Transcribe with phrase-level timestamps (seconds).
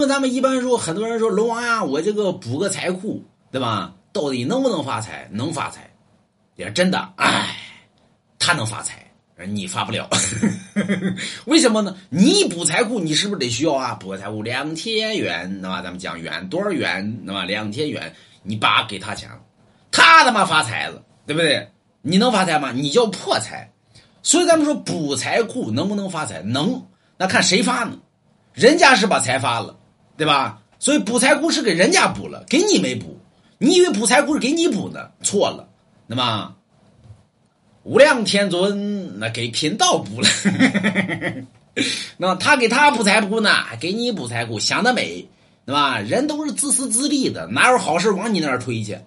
[0.00, 3.92] 那咱们一般说，很多人说龙王呀，我这个补个财库，对吧？
[4.14, 5.28] 到底能不能发财？
[5.30, 5.90] 能发财，
[6.56, 7.54] 也真的，哎，
[8.38, 9.12] 他能发财，
[9.46, 10.08] 你发不了。
[11.44, 11.94] 为什么呢？
[12.08, 13.92] 你补财库，你是不是得需要啊？
[13.92, 17.20] 补个财库两千元，那么咱们讲元多少元？
[17.24, 19.40] 那么两千元，你爸给他钱了，
[19.92, 21.70] 他他妈发财了，对不对？
[22.00, 22.72] 你能发财吗？
[22.72, 23.70] 你叫破财。
[24.22, 26.40] 所以咱们说补财库能不能发财？
[26.40, 26.86] 能，
[27.18, 27.98] 那看谁发呢？
[28.54, 29.76] 人家是把财发了。
[30.20, 30.60] 对吧？
[30.78, 33.18] 所以补财库是给人家补了，给你没补。
[33.56, 35.12] 你以为补财库是给你补的？
[35.22, 35.66] 错了。
[36.06, 36.54] 那么
[37.84, 40.28] 无量天尊那给贫道补了，
[42.18, 43.50] 那他给他补财库呢，
[43.80, 45.26] 给你补财库，想得美，
[45.64, 45.98] 对吧？
[46.00, 48.98] 人都是自私自利的，哪有好事往你那儿推去？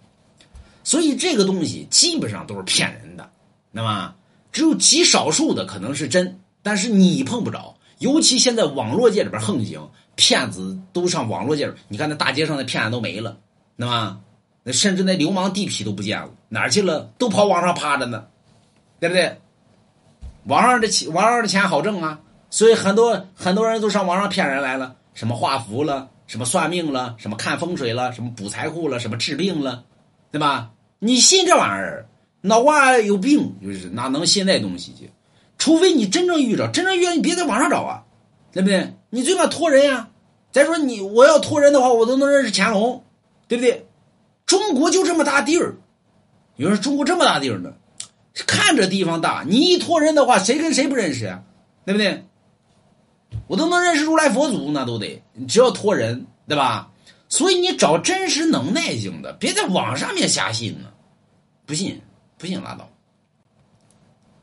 [0.83, 3.29] 所以这个东西基本上都是骗人的，
[3.71, 4.15] 那么
[4.51, 7.75] 只有极少数的可能是真，但是你碰不着。
[7.99, 9.87] 尤其现在网络界里边横行。
[10.15, 13.37] 骗子都上网络界你看那大街上的骗子都没了，
[13.75, 14.19] 那么
[14.63, 17.11] 那甚至那流氓地痞都不见了，哪儿去了？
[17.17, 18.25] 都跑网上趴着呢，
[18.99, 19.39] 对不对？
[20.45, 29.83] 网上的钱，网上的钱好挣啊，所以很多很多人都上网上骗人来了，什么画符了，什么算命了，什么看风水了，什么补财库了，什么治病了，
[30.31, 30.71] 对吧？
[30.99, 32.07] 你信这玩意儿，
[32.41, 35.11] 脑瓜有病，就是哪能信那东西去？
[35.57, 38.03] 除非你真正遇着，真正遇着你别在网上找啊。
[38.53, 38.93] 对不对？
[39.09, 40.09] 你最起码托人呀。
[40.51, 43.03] 再说你，我要托人的话，我都能认识乾隆，
[43.47, 43.87] 对不对？
[44.45, 45.77] 中国就这么大地儿，
[46.57, 47.73] 有人说中国这么大地儿呢，
[48.45, 51.41] 看着地方大，你一托人的话，谁跟谁不认识啊？
[51.85, 52.23] 对不对？
[53.47, 56.91] 我都能认识如来佛祖，那都得，只要托人，对吧？
[57.29, 60.89] 所以你找真实能耐性的，别在网上面瞎信呢。
[61.65, 61.99] 不信，
[62.37, 62.87] 不信拉倒。